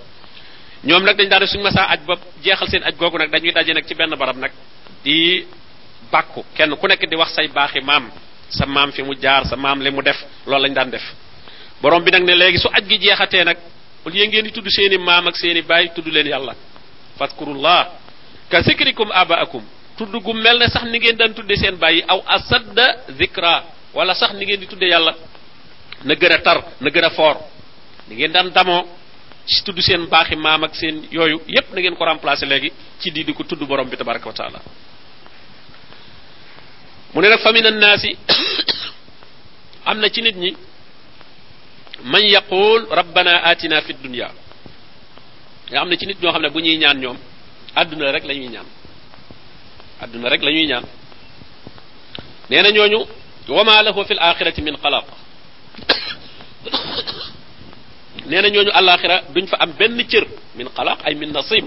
[0.84, 3.84] ñoom nag dañ suñu masaa aj ba jeexal seen aj googu nag dañuy daje nag
[3.86, 4.50] ci benn barab nag
[5.04, 5.46] di
[6.10, 6.44] bàkku.
[6.54, 8.10] kenn ku nekk di wax say baaxi maam.
[8.50, 11.02] sa maam fi mu jaar sa maam li mu def loolu lañ daan def.
[11.80, 13.56] borom bi nag ne léegi su aj gi jeexatee nag
[14.04, 16.54] au lieu ngeen di tudd seeni maam ak seeni baay tudd leen yàlla.
[17.18, 17.88] Fadkurullah
[18.50, 19.62] ka zikrikum abaakum
[20.06, 22.86] tudd gu mel ne sax ni ngeen daan tudde seen bàyyi aw asadda
[23.18, 25.14] zikra wala sax ni ngeen di tudde yàlla
[26.04, 27.36] na gën a tar na gën a foor.
[28.08, 28.82] Ni ngeen daan damoo
[29.46, 33.10] ci tudd seen baaxi maam ak seen yooyu yépp na ngeen ko remplacer léegi ci
[33.12, 34.60] di di ko tudd borom bi tabaraka wa taala.
[37.14, 38.16] Mu ne nag fa min annaasi
[39.88, 40.56] am na ci nit ñi
[42.04, 44.30] man yaqul rabbana atina fi dunya.
[45.70, 47.18] Nga am na ci nit ñoo xam ne bu ñuy ñaan ñoom
[47.74, 48.66] àdduna rek la ñuy ñaan
[50.02, 50.84] àdduna rek la ñuy ñaan.
[52.50, 52.98] Nee na ñooñu
[53.48, 55.04] wama lahu fi l axirati min xalaq.
[58.26, 60.24] Nee na ñooñu alaxira duñ fa am benn cër
[60.56, 61.64] min xalaq ay min nasib.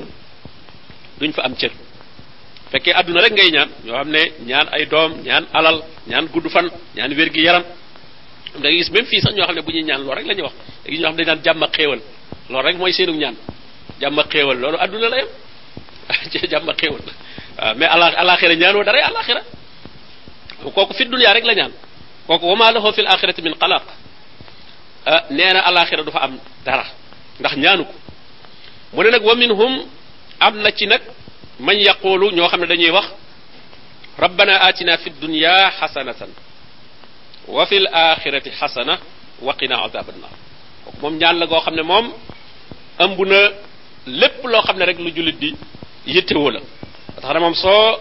[1.20, 1.72] Duñ fa am cër.
[2.72, 6.50] Fekkee àdduna rek ngay ñaan ñoo xam ne ñaan ay doom ñaan alal ñaan gudd
[6.50, 7.64] fan ñaan wér gi yaram
[8.62, 10.44] da ngay gis même fii sax ñoo xam ne bu ñaan loolu rek la ñuy
[10.48, 12.02] wax da ñoo xam ne dañ jàmm ak xéewal.
[12.50, 13.36] Loolu rek mooy seenu ñaan.
[14.02, 15.18] Jàmm ak xéewal loolu àdduna la
[16.82, 17.02] xéewal.
[17.02, 17.25] waaw
[17.78, 19.42] mais ala alaxira ñaanoo dara alaxira
[20.76, 21.72] kooku fi dunya rek la ñaan
[22.28, 23.84] kooku wama lahu fil axirati min xalaq
[25.30, 26.86] nee na alaxira du fa am dara
[27.40, 27.94] ndax ñaanu ko
[28.94, 29.74] mu ne nag wa minhum
[30.40, 31.02] am na ci nag
[31.60, 33.08] man yaqulu ñoo xam ne dañuy wax
[34.18, 36.30] rabbana atina fi dunya xasanatan
[37.48, 38.98] wa fil axirati xasana
[39.42, 40.32] wa qina azab annar
[40.86, 42.12] kooku moom ñaan la goo xam ne moom
[43.00, 43.40] ëmb na
[44.08, 45.56] lépp loo xam ne rek lu jullit di
[46.08, 46.60] yittewoo la
[47.22, 48.00] tax na moom soo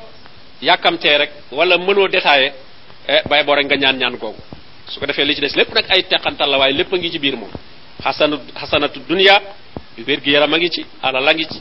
[0.63, 2.53] yàkkamtee rek wala mënoo détaillé
[3.29, 4.39] bay boo rek nga ñaan ñaan googu.
[4.89, 7.19] Su ko defee li ci des lépp nag ay teqantal la waaye lépp ngi ci
[7.19, 7.51] biir moom.
[8.03, 9.41] Xasanu xasanatu dunya
[10.07, 11.61] wér gi yaram a ngi ci alal a ngi ci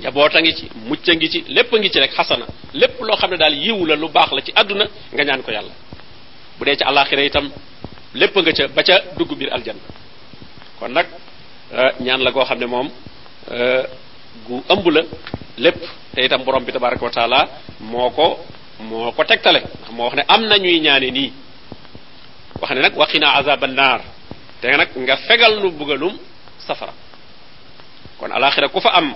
[0.00, 2.46] njaboot a ngi ci mucc a ngi ci lépp a ngi ci rek xasana.
[2.74, 5.50] Lépp loo xam ne daal yiw la lu baax la ci àdduna nga ñaan ko
[5.50, 5.72] yàlla.
[6.58, 7.50] Bu dee ci alaxira itam
[8.14, 9.80] lépp nga ca ba ca dugg biir aljanna.
[10.78, 11.06] Kon nag
[12.00, 12.90] ñaan la goo xam ne moom
[14.46, 15.02] gu ëmb la
[15.58, 15.80] lépp
[16.14, 17.48] te itam borom bi tabaraka wa taala
[17.80, 18.38] moo ko
[18.80, 19.62] moo ko tegtale
[19.96, 21.32] wax ne am na ñuy ñaane nii
[22.60, 24.00] wax ne nag waqina azab annar
[24.60, 26.16] te nag nga fegal nu bugalum
[26.66, 26.92] safara
[28.18, 29.14] kon alaxira ku fa am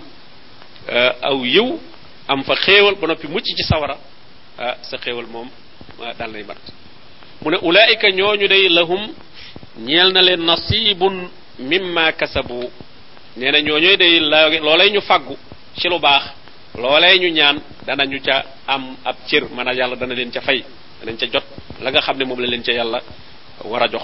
[1.22, 1.78] aw yiw
[2.28, 3.96] am fa xéewal ba noppi mucc ci sawara
[4.82, 5.48] sa xéewal moom
[6.18, 6.58] dal nay mat
[7.42, 9.12] mu ne ulaika ñooñu day lahum
[9.78, 11.28] ñeel na leen nasibun
[11.58, 12.70] mimma kasabu
[13.36, 15.36] nee na ñooñu day la loolay ñu faggu
[15.76, 16.22] ci lu baax
[16.78, 17.60] loolee ñu ñaan
[18.24, 20.64] ca am ab cër maanaam yàlla dana leen ca fay
[21.00, 21.44] danañ ca jot
[21.82, 23.00] la nga xam ne moom la leen ca yàlla
[23.64, 24.02] war a jox.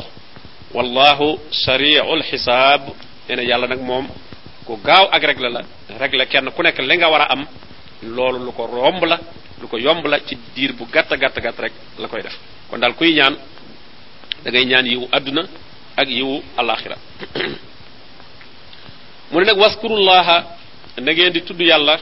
[0.74, 2.82] Wallahu sari'ul xisaab
[3.28, 4.06] nee na yàlla nag moom
[4.66, 5.62] ku gaaw ak règle la
[5.98, 7.46] règle kenn ku nekk li nga war a am
[8.02, 9.18] loolu lu ko romb la
[9.60, 12.36] lu ko yomb la ci diir bu gàtt gàtt gàtt rek la koy def.
[12.70, 13.36] Kon daal kuy ñaan
[14.44, 15.42] da ngay ñaan yiwu àdduna
[15.96, 16.96] ak yiwu alaxira
[19.56, 20.57] waskurullaha
[21.00, 21.98] na ngeen di tudd yàlla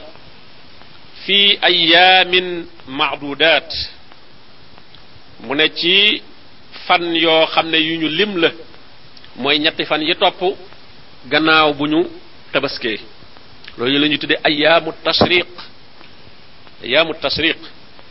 [1.25, 3.69] fi ayaamin maadudaat
[5.45, 6.21] mu ne ci
[6.85, 8.49] fan yoo xam ne yu ñu lim la
[9.35, 10.41] mooy ñetti fan yi topp
[11.29, 12.07] gannaaw bu ñu
[12.51, 12.99] tabaskee.
[13.77, 15.47] Loolu la ñuy tuddee ayaamu tashriq
[16.83, 17.57] ayaamu tashriq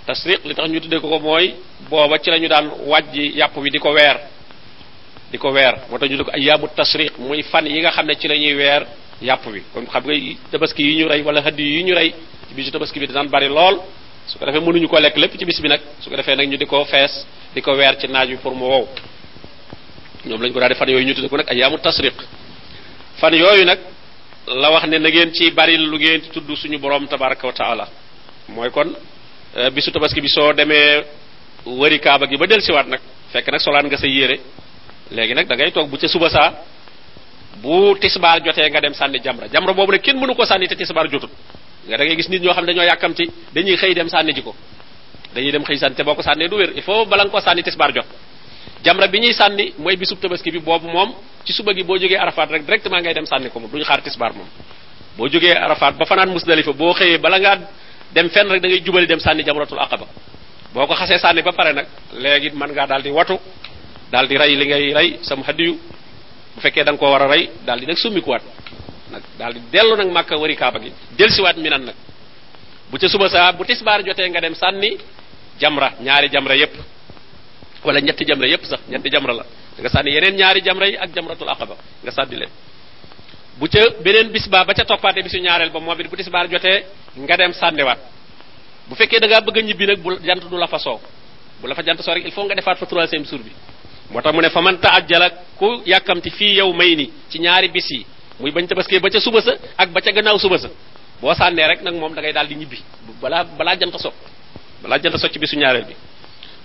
[0.07, 1.55] tashriq li tax ñu tuddee ko ko mooy
[1.91, 4.17] booba ci la ñu daan wàjji yàpp wi di ko weer.
[5.31, 5.75] Di ko weer.
[5.91, 8.87] Moo tax ñu ko muy fan yi nga xam ne ci la ñuy weer
[9.23, 9.63] yàpp wi.
[9.73, 10.15] Kon xam nga
[10.51, 12.15] tabaski yi ñu rey wala hëdd yi ñu rey
[12.49, 13.81] ci bisu tabaski bi daan bari lool.
[14.27, 15.81] Su ko defee mënuñu ko lekk lépp ci bis bi nag.
[16.01, 18.55] Su ko defee nag ñu di ko fees di ko weer ci naaj wi pour
[18.55, 18.89] mu wow.
[20.27, 22.15] Ñoom lañ ko daal di fan yooyu ñu tuddee ko nag ayaamu tashriq
[23.21, 23.79] fan yooyu nag
[24.47, 27.89] la wax ne na ngeen ci bari lu ngeen tudd suñu borom tabaraka wa taala.
[28.49, 28.95] Mooy kon
[29.73, 31.05] bisu tabaski bi soo demee
[31.65, 33.01] wëri kaaba gi ba del siwaat nag
[33.33, 34.41] fekk nag solaan nga sa yére.
[35.11, 36.53] Léegi nag da ngay toog ca suba saa
[37.63, 39.47] bu tisbaar jotee nga dem sànni jamra.
[39.53, 41.31] Jamra boobu nag kenn mënu ko sànni te tisbaar jotut
[41.89, 42.97] nga da ngay gis nit ñoo xam ne dañoo
[43.55, 44.55] dañuy xëy dem sànni ji ko.
[45.35, 46.73] Dañuy dem xëy sànni te boo ko du wér.
[46.77, 48.07] Il faut bala nga ko sànni tisbaar jot.
[48.85, 51.15] Jamra bi ñuy sànni mooy bisub tabaski bi boobu moom
[51.45, 54.01] ci suba gi boo jógee arafat rek directement ngay dem sànni ko moom duñu xaar
[54.03, 54.47] tisbaar moom.
[55.17, 57.59] Boo jógee arafat ba fanaan musdalifa boo xëyee bala ngaa
[58.15, 60.07] dem fenn rek da ngay jubali dem sànni jamratul aqaba.
[60.75, 63.39] Boo ko xasee ba pare nag léegi mën ngaa daal di watu
[64.11, 65.79] daal di rey li ngay rey sam hadiyu
[66.57, 68.43] bu fekkee da nga koo war a rey daal di nag summikuwaat
[69.13, 70.93] nag daal di dellu nag màkka wari kaaba gi.
[71.19, 71.95] Delsiwaat mi nan nag.
[72.91, 74.91] Bu ca suba saa bu tisbaar jotee nga dem sànni
[75.61, 76.75] jamra ñaari jamra yépp.
[77.85, 79.45] Wala ñetti jamra yépp sax ñetti jamra la.
[79.79, 82.51] Nga sànni yeneen ñaari jamra yi ak jamratul aqaba nga sànni leen.
[83.59, 86.85] Bu ca beneen bis ba ca toppaate bisu ñaareel ba moom bu tisbaar jotee
[87.17, 87.99] nga dem sànniwaat
[88.89, 90.79] bu fekkee da ngaa bëgg a ñibbi nag bu jant du la fa
[91.61, 93.53] bu la fa jant soo il faut nga defaat fa troisième bi
[94.11, 97.69] moo tax mu ne fa man taajjala ku yàkkamti fii yow may ni ci ñaari
[97.69, 98.07] bis yi
[98.41, 100.69] muy bañ tabaskee ba ca suba sa ak ba ca gannaaw suba sa
[101.35, 102.79] sànnee rek nag moom da ngay daal di ñibbi
[103.21, 104.13] balaa balaa jant so
[104.83, 105.95] balaa jant so ci bisu ñaareel bi.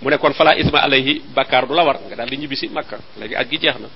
[0.02, 2.68] Mu ne kon fala isma alayhi bakkaar du la war nga daal di ñibbi si
[2.68, 3.88] makka léegi aj gi jeex na.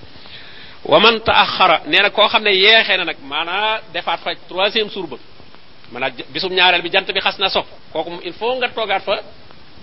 [0.85, 4.89] Wa man taaxara nee na koo xam ne yeexee na nag maanaa defaat fa troisième
[4.89, 5.17] jour ba
[5.91, 9.15] maanaa bisum ñaareel bi jant bi xas na so kooku il faut nga toogaat fa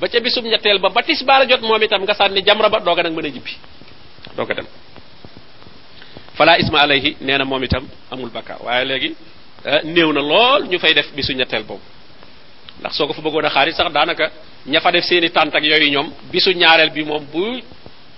[0.00, 3.02] ba ca bisum ñetteel ba ba tisbaar jot moom itam nga sànni jamra ba dooga
[3.02, 3.52] nag mën a ñibbi
[4.37, 4.66] dooga dem.
[6.35, 8.59] Fala isma alayhi nee na moom itam amul bakkaar.
[8.64, 9.11] Waaye léegi
[9.85, 10.22] néew na
[10.70, 11.83] ñu fay def bisu ñetteel boobu.
[12.81, 14.31] Ndax soo ko fa bëggoon a xaari sax daanaka
[14.66, 17.61] ña fa def seeni tànt ak yooyu ñoom bisu ñaareel bi moom bu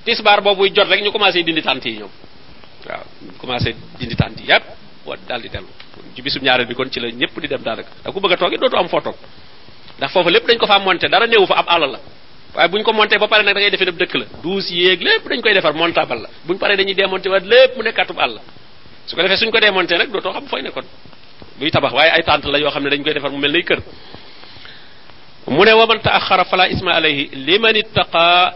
[0.05, 2.11] tisbaar boobuy jot rek ñu commencé dindi tànt yi ñoom.
[2.89, 3.03] Waaw
[3.39, 4.63] commencé dindi tànt yi yépp
[5.07, 5.69] wa daal di dellu.
[6.15, 7.91] Ci bisu ñaareel bi kon ci la ñëpp di dem daanaka.
[8.05, 9.17] Da ku bëgg a dootu am foo toog
[9.99, 11.99] ndax foofu lépp dañ ko fa monté dara néewu fa ab àll la.
[12.55, 14.25] Waaye buñ ko monté ba pare nag da ngay defee dëkk la.
[14.43, 16.29] Douze yéeg lépp dañ koy defar montable la.
[16.47, 18.39] Buñ paree dañuy démonté waat lépp mu nekkatub àll.
[19.07, 20.85] Su ko defee suñ ko démonté nag dootoo xam fooy nekkoon.
[21.59, 23.81] Buy tabax waaye ay tànt la yoo xam dañ koy defar mu mel kër.
[25.49, 28.55] Mu ne waman taaxara fala isma alayhi liman ittaqa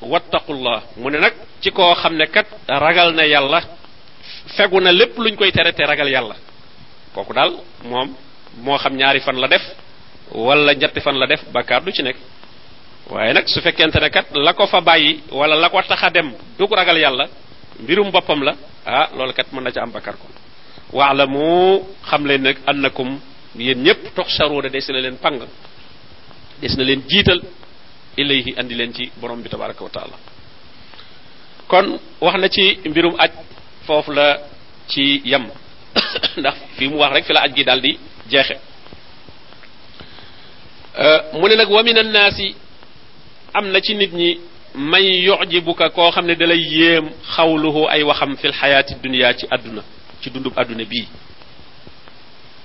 [0.00, 0.82] wattaqullah.
[0.96, 3.60] Mu ne nag ci koo xam kat ragal na yàlla
[4.56, 6.36] fegu na lépp luñ koy tere te ragal yàlla.
[7.14, 7.52] Kooku daal
[7.84, 8.14] moom
[8.64, 9.62] moo xam ñaari fan la def
[10.32, 12.16] wala ñetti fan la def bakkaar du ci nekk.
[13.10, 15.80] Waaye nag su fekkente ne kat la ko fa bàyyi wala la ko
[16.12, 17.28] dem dug ragal yàlla
[17.80, 20.30] mbirum boppam la ah loolu kat mën na ca am bakkaar kon.
[20.92, 23.20] Waalamu xam leen nag annakum
[23.56, 25.38] yéen ñëpp toxsaruuna des na leen pang
[26.60, 27.40] des na leen jiital
[28.16, 30.16] ilayhi andi leen ci borom bi taala
[31.68, 33.30] kon wax na ci mbirum aj
[33.86, 34.38] foofu la
[34.88, 35.46] ci yem.
[36.40, 37.98] Ndax fi mu wax rek fi la aj gi daal di
[38.30, 38.56] jeexe
[41.34, 42.54] mu ne nag wa min annaasi
[43.54, 44.38] am na ci nit ñi
[44.74, 49.82] man yujibuka koo xam ne dalay yéem xawluhu ay waxam fil xayaati dunia ci àdduna
[50.22, 51.06] ci dundub àdduna bii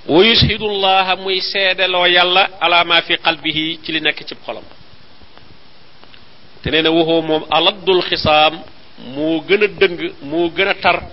[0.07, 4.63] wa yushidu llaha muy seedeloo yàlla ala ma fi qalbihi ci li nekk ci xolam
[6.63, 8.59] te nee na waxoo moom aladdul xisaam
[9.15, 11.03] moo gën a dëng moo gën a tar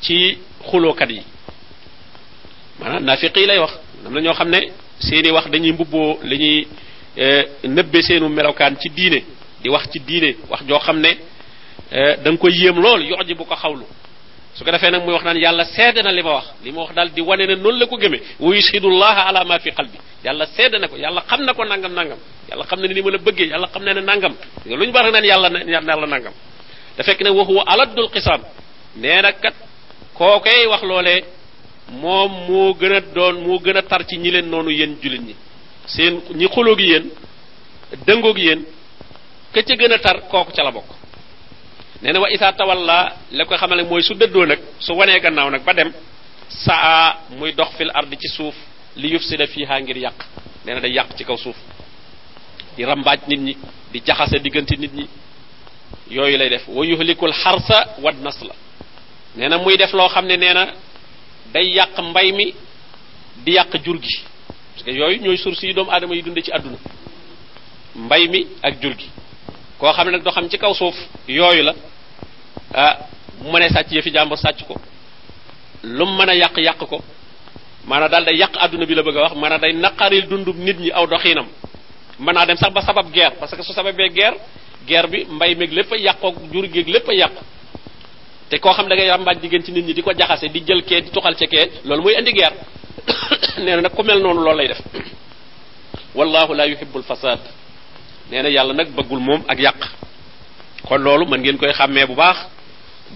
[0.00, 0.38] ci
[0.70, 1.22] xulookat yi
[2.80, 3.72] maanaam naafiq yi lay wax
[4.06, 4.60] am na ñoo xam ne
[5.00, 6.66] seeni wax dañuy mbubboo la ñuy
[7.64, 9.22] nëbbe seenu melokaan ci diine
[9.62, 11.10] di wax ci diine wax joo xam ne
[11.90, 13.84] da nga koy yéem lool yox ji bu ko xawlu.
[14.54, 16.80] Su ko defee nag muy wax naan yàlla seede na li ma wax li ma
[16.82, 18.20] wax daal di wane ne noonu la ko gëmee.
[18.40, 19.98] Wa yushidullaha ala ma fi qalbi.
[20.24, 22.18] Yàlla seede na ko yàlla xam na ko nangam nangam.
[22.50, 24.34] Yàlla xam na ne ni ma la bëggee yàlla xam na ne nangam.
[24.66, 26.32] Lu ñu baax naan yàlla na yàlla nangam.
[26.96, 27.32] Da fekk ne na
[30.68, 31.24] wax loolee
[31.90, 35.34] moom moo gën a doon moo gën tar ci ñi leen noonu yéen jullit ñi.
[35.86, 37.10] Seen ñi xuloo gi yéen
[38.06, 38.64] dëngoo gi yéen
[39.52, 40.90] ka ca gën tar kooku ca la bokk.
[42.02, 45.72] Nee na wa isa tawalla la ko xamal mooy su dëddoo nag su gannaaw ba
[45.74, 45.92] dem
[46.48, 48.54] saa muy dox fil ard ci suuf
[48.96, 50.18] li yufsida fiha ngir yàq.
[50.64, 51.56] Nee day yàq ci kaw suuf.
[52.76, 53.56] Di rambaaj nit ñi
[53.92, 55.08] di jaxase diggante nit ñi.
[56.10, 56.68] Yooyu lay def.
[56.68, 57.32] Wa yuhlikul
[58.02, 58.54] wad nasla.
[59.36, 60.08] Nee na muy def loo
[61.52, 62.54] day yàq mbay mi
[63.44, 64.22] di yàq jur gi.
[64.72, 66.76] Parce que yooyu ñooy source yi doomu aadama yi dunde ci àdduna.
[67.96, 69.08] Mbay mi ak jur gi.
[69.78, 70.94] Koo xam ne nag doo xam ci kaw suuf
[71.28, 71.74] yooyu la.
[72.74, 72.98] Ah
[73.42, 74.76] mu mënee sàcc yëfi jàmbur sàcc ko.
[75.82, 77.02] Lu mu mën a yàq yàq ko.
[77.86, 79.34] Maanaam daal day yàq àdduna bi la bëgg a wax.
[79.36, 81.46] Maanaam day naqaril dundub nit ñi aw doxiinam.
[82.18, 83.34] Mën naa dem sax ba sabab guerre.
[83.40, 84.36] Parce que su sababee guerre
[84.86, 87.42] guerre bi mbay meeg lépp a yàqook jur géeg lépp a yàqu.
[88.50, 90.82] Te koo xam da ngay ràmbaaj jigéen ci nit ñi di ko jaxase di jël
[90.84, 92.56] kee di tuxal ca kee loolu mooy indi guerre.
[93.58, 94.80] Nee na nag ku mel noonu loolu lay def.
[96.14, 97.38] Wallahu la yuhibbul fasad
[98.30, 99.80] nee na yàlla nag bëggul moom ak yàq.
[100.88, 102.38] Kon loolu mën ngeen koy xàmmee bu baax.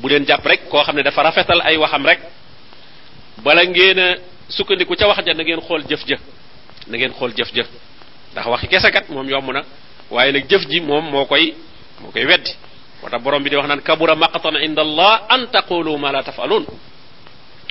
[0.01, 2.21] Bu leen jàpp rek koo xam ne dafa rafetal ay waxam rek.
[3.43, 4.19] Bala ngeen
[4.49, 6.17] sukkandiku ca wax ja na ngeen xool jëf ja.
[6.87, 7.65] Na ngeen xool jëf ja.
[8.33, 9.63] Ndax waxi kese kat moom yomb na.
[10.11, 11.55] Waaye nag jëf ji moom moo koy
[12.01, 12.51] moo koy weddi.
[13.11, 16.65] Tax borom bi di wax naan kabura maqtan inda allah an taqulu ma la tafalun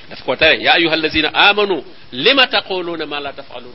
[0.09, 3.73] daf ko tere ya ayuha allazina amanu lima taquluna ma la tafalun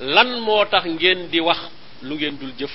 [0.00, 1.58] lan moo tax ngeen di wax
[2.02, 2.70] lu ngeen dul jëf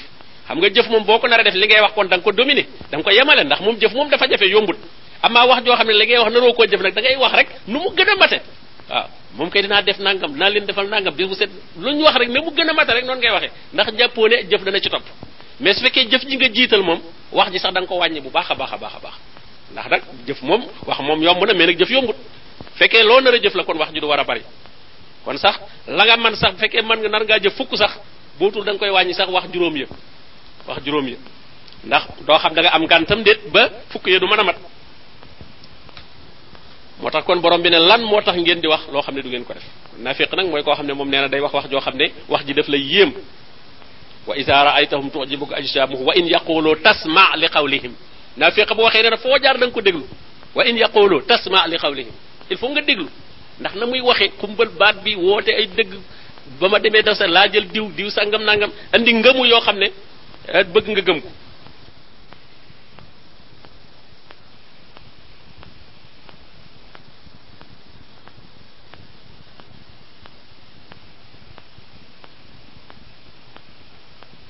[0.47, 2.23] xam nga jëf moom boo ko nar a def li ngay wax kon da nga
[2.23, 4.77] ko dominer da nga ko yemale ndax moom jëf moom dafa jafe yombut
[5.23, 7.33] amaa wax joo xam ne li ngay wax naroo koo jëf nag da ngay wax
[7.33, 8.39] rek nu mu gën a mate
[8.89, 12.15] waaw moom kay dinaa def nangam dinaa leen defal nangam bis bu set lu wax
[12.17, 14.79] rek ne mu gën a mate rek noonu ngay waxee ndax jàppoo ne jëf dana
[14.79, 15.03] ci topp
[15.59, 16.99] mais su fekkee jëf ji nga jiital moom
[17.31, 19.15] wax ji sax da ko wàññi bu baax a baax a baax
[19.71, 22.15] ndax nag jëf moom wax moom yomb na mais nag jëf yombut
[22.75, 24.41] fekkee loo nar a jëf la kon wax ji du war a bari
[25.25, 25.55] kon sax
[25.87, 27.91] la nga sax bu fekkee man nga nar ngaa fukk sax
[28.39, 29.85] bootul da koy wàññi sax wax juróom ya
[30.67, 31.07] wax juróom
[31.85, 34.55] ndax doo xam da nga am gàntam déet ba fukk ya du mën a mat
[37.01, 39.21] moo tax kon borom bi ne lan moo tax ngeen di wax loo xam ne
[39.21, 39.63] du ngeen ko def
[39.99, 42.11] nafiq nag mooy koo xam ne moom nee na day wax wax joo xam ne
[42.29, 43.11] wax ji daf lay yéem
[44.27, 47.93] wa ida raaytahum tujibuka ajsamuhu wa in yaqulu tasma li qawlihim
[48.37, 50.05] nafiq bu waxee ne na foo jaar da ko déglu.
[50.55, 52.11] Wa in yaqulu tasma li qawlihim
[52.49, 53.07] il faut nga déglu.
[53.59, 55.93] Ndax na muy waxe kumbal baat bi woote ay dëgg.
[56.59, 58.71] Ba ma demee daf sa laa jël diw diw sangam nangam.
[58.93, 59.87] Andi ngëmu yoo xam ne
[60.73, 61.29] bëgg nga gëm ko.